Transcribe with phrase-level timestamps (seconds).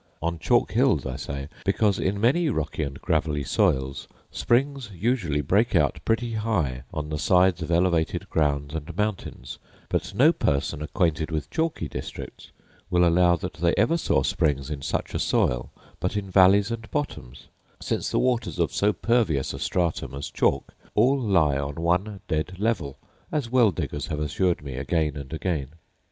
[0.19, 5.75] On chalk hills I say, because in many rocky and gravelly soils springs usually break
[5.75, 9.59] out pretty high on the sides of elevated grounds and mountains;
[9.89, 12.49] but no person acquainted with chalky districts
[12.89, 16.89] will allow that they ever saw springs in such a soil but in valleys and
[16.89, 17.49] bottoms,
[17.79, 22.57] since the waters of so pervious a stratum as chalk all lie on one dead
[22.57, 22.97] level,
[23.31, 25.73] as well diggers have assured me again and again.